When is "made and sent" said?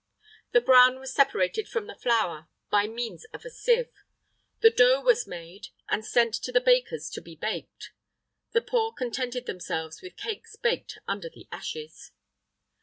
5.27-6.33